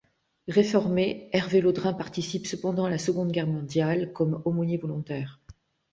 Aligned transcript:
Réformé, 0.47 1.29
Hervé 1.31 1.61
Laudrin 1.61 1.93
participe 1.93 2.47
cependant 2.47 2.85
à 2.85 2.89
la 2.89 2.97
Seconde 2.97 3.31
Guerre 3.31 3.45
mondiale 3.45 4.11
comme 4.13 4.41
aumônier 4.45 4.77
volontaire. 4.77 5.39